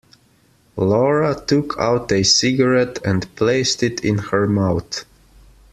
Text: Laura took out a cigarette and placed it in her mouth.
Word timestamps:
Laura 0.77 1.39
took 1.45 1.75
out 1.77 2.11
a 2.11 2.23
cigarette 2.23 2.97
and 3.05 3.35
placed 3.35 3.83
it 3.83 4.03
in 4.03 4.17
her 4.17 4.47
mouth. 4.47 5.05